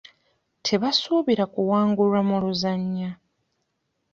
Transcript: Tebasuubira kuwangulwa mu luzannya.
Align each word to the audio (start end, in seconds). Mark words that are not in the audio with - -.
Tebasuubira 0.65 1.43
kuwangulwa 1.53 2.19
mu 2.27 2.35
luzannya. 2.43 3.09